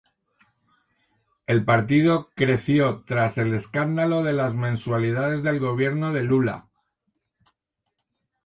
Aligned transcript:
El 1.45 1.63
partido 1.63 2.31
creció 2.33 3.03
tras 3.05 3.37
el 3.37 3.53
escándalo 3.53 4.23
de 4.23 4.33
las 4.33 4.55
mensualidades 4.55 5.43
del 5.43 5.59
gobierno 5.59 6.11
de 6.11 6.23
Lula. 6.23 6.69